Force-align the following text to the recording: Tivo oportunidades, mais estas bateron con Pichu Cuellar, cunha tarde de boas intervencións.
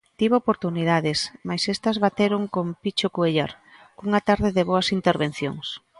Tivo 0.19 0.35
oportunidades, 0.43 1.19
mais 1.47 1.63
estas 1.75 1.97
bateron 2.05 2.43
con 2.53 2.65
Pichu 2.81 3.07
Cuellar, 3.15 3.51
cunha 3.97 4.21
tarde 4.29 4.49
de 4.57 4.67
boas 4.69 4.87
intervencións. 4.97 5.67